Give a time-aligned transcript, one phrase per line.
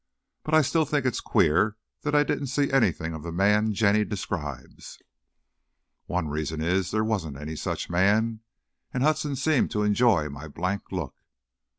[0.41, 4.03] But I still think it's queer that I didn't see anything of the man Jenny
[4.03, 4.99] describes."
[6.07, 8.39] "One reason is, there wasn't any such man,"
[8.91, 11.17] and Hudson seemed to enjoy my blank look.